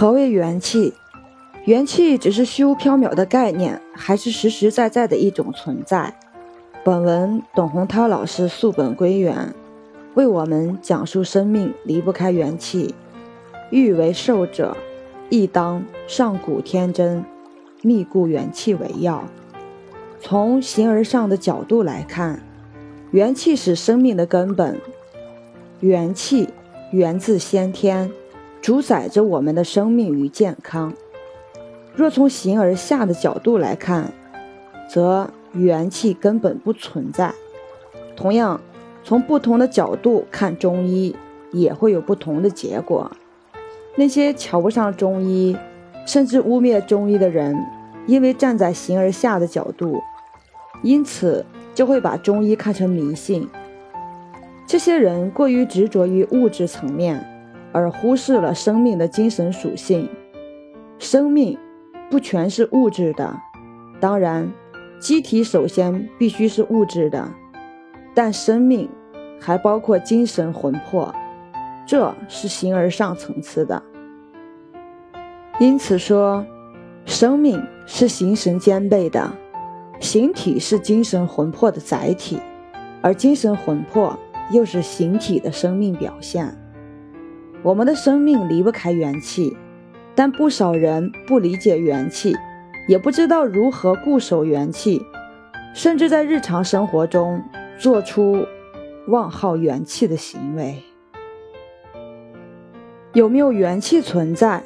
[0.00, 0.94] 何为元气？
[1.66, 6.18] 元气只是虚无缥缈的概念，还是实实在在的一种存在？
[6.82, 9.54] 本文董洪涛老师溯本归元，
[10.14, 12.94] 为我们讲述生命离不开元气。
[13.68, 14.74] 欲为寿者，
[15.28, 17.22] 亦当上古天真，
[17.82, 19.24] 密固元气为要。
[20.18, 22.42] 从形而上的角度来看，
[23.10, 24.80] 元气是生命的根本。
[25.80, 26.48] 元气
[26.90, 28.10] 源自先天。
[28.62, 30.92] 主宰着我们的生命与健康。
[31.94, 34.12] 若从形而下的角度来看，
[34.88, 37.32] 则元气根本不存在。
[38.14, 38.60] 同样，
[39.02, 41.16] 从不同的角度看中医，
[41.52, 43.10] 也会有不同的结果。
[43.96, 45.56] 那些瞧不上中医，
[46.06, 47.56] 甚至污蔑中医的人，
[48.06, 50.00] 因为站在形而下的角度，
[50.82, 53.48] 因此就会把中医看成迷信。
[54.66, 57.26] 这些人过于执着于物质层面。
[57.72, 60.08] 而忽视了生命的精神属性。
[60.98, 61.58] 生命
[62.10, 63.40] 不全是物质的，
[64.00, 64.52] 当然，
[64.98, 67.30] 机体首先必须是物质的，
[68.14, 68.88] 但生命
[69.40, 71.14] 还包括精神魂魄，
[71.86, 73.82] 这是形而上层次的。
[75.58, 76.44] 因此说，
[77.06, 79.32] 生命是形神兼备的，
[80.00, 82.38] 形体是精神魂魄的载体，
[83.00, 84.18] 而精神魂魄
[84.50, 86.54] 又是形体的生命表现。
[87.62, 89.56] 我们的生命离不开元气，
[90.14, 92.34] 但不少人不理解元气，
[92.88, 95.02] 也不知道如何固守元气，
[95.74, 97.42] 甚至在日常生活中
[97.78, 98.46] 做出
[99.08, 100.82] 妄耗元气的行为。
[103.12, 104.62] 有没有元气存在？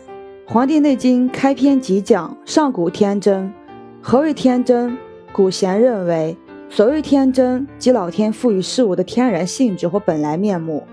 [0.52, 3.52] 《黄帝内经》开篇即讲：“上古天真。”
[4.00, 4.96] 何谓天真？
[5.32, 6.36] 古贤认为，
[6.68, 10.86] 所谓天真，即老天赋予事物的天然性质或本来面目。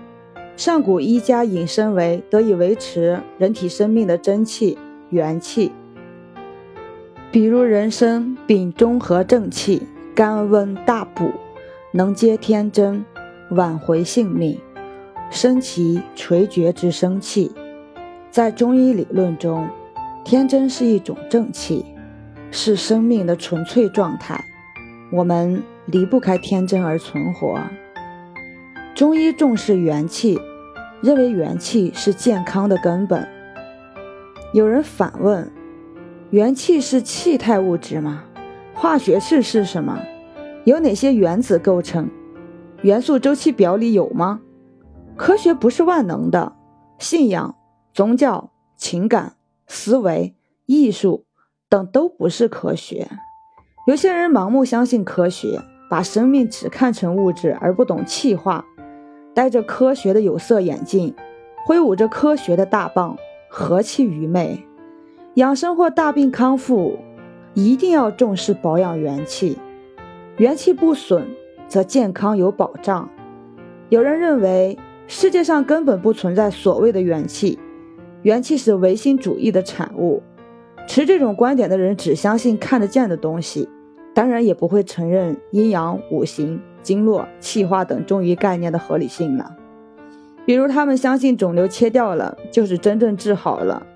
[0.56, 5.72] 上古医家引申为得以维持人体生命的真气、元气，
[7.30, 9.82] 比如人参秉中和正气，
[10.14, 11.32] 甘温大补，
[11.92, 13.04] 能接天真，
[13.50, 14.58] 挽回性命，
[15.30, 17.50] 生其垂绝之生气。
[18.30, 19.68] 在中医理论中，
[20.22, 21.84] 天真是一种正气，
[22.50, 24.38] 是生命的纯粹状态，
[25.10, 27.58] 我们离不开天真而存活。
[28.94, 30.38] 中医重视元气，
[31.00, 33.26] 认为元气是健康的根本。
[34.52, 35.50] 有人反问：
[36.28, 38.24] 元气是气态物质吗？
[38.74, 39.98] 化学式是什么？
[40.64, 42.10] 由哪些原子构成？
[42.82, 44.40] 元素周期表里有吗？
[45.16, 46.52] 科学不是万能的，
[46.98, 47.56] 信仰、
[47.94, 49.36] 宗教、情感、
[49.66, 50.34] 思维、
[50.66, 51.24] 艺术
[51.70, 53.08] 等都不是科学。
[53.86, 58.66] 有些人盲目相信科学，把生命只看成物质，而不懂气化。
[59.34, 61.14] 戴着科学的有色眼镜，
[61.64, 63.16] 挥舞着科学的大棒，
[63.48, 64.64] 何其愚昧！
[65.34, 66.98] 养生或大病康复，
[67.54, 69.56] 一定要重视保养元气。
[70.36, 71.26] 元气不损，
[71.66, 73.08] 则健康有保障。
[73.88, 77.58] 有人认为世界上根本不存在所谓的元气，
[78.22, 80.22] 元气是唯心主义的产物。
[80.86, 83.68] 持这种观点的人只相信看得见的东西，
[84.12, 86.60] 当然也不会承认阴阳五行。
[86.82, 89.56] 经络、气化等中医概念的合理性了。
[90.44, 93.86] 比如，他们相信肿瘤切掉了就是真正治好了，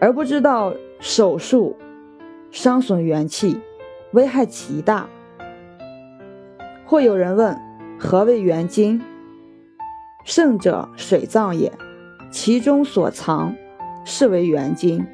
[0.00, 1.76] 而不知道手术
[2.50, 3.60] 伤损元气，
[4.12, 5.08] 危害极大。
[6.86, 7.56] 或有人问：
[7.98, 9.00] 何为元精？
[10.24, 11.70] 肾者，水脏也，
[12.30, 13.54] 其中所藏，
[14.04, 15.04] 是为元精。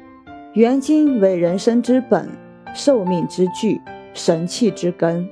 [0.53, 2.29] 元精为人生之本，
[2.73, 3.81] 寿命之具，
[4.13, 5.27] 神气之根。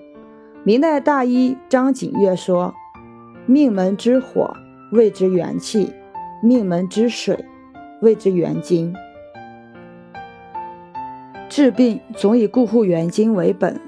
[0.65, 2.75] 明代大医张景岳说
[3.47, 4.53] ：“命门之火
[4.91, 5.93] 谓之元气，
[6.43, 7.45] 命门之水
[8.01, 8.93] 谓之元精。
[11.47, 13.75] 治病总以固护元精为本。《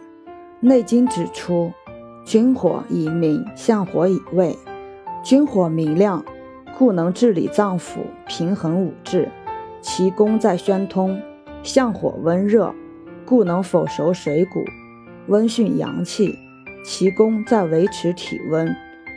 [0.61, 1.73] 内经》指出：
[2.25, 4.55] 君火以明，相火以卫。
[5.21, 6.23] 君火明亮，
[6.77, 9.27] 故能治理脏腑，平衡五志；
[9.81, 11.19] 其功在宣通。
[11.63, 12.73] 相火温热，
[13.25, 14.63] 故能否熟水谷，
[15.27, 16.39] 温煦阳气。”
[16.83, 18.75] 其功在维持体温，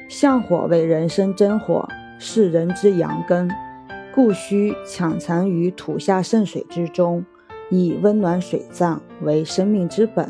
[0.08, 1.88] 相火为人生真火，
[2.18, 3.50] 是人之阳根，
[4.14, 7.24] 故需抢藏于土下渗水之中，
[7.70, 10.28] 以温暖水脏为生命之本。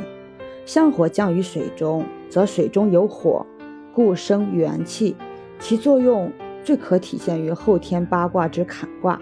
[0.65, 3.45] 相火降于水中，则水中有火，
[3.93, 5.15] 故生元气。
[5.59, 6.33] 其作用
[6.63, 9.21] 最可体现于后天八卦之坎卦。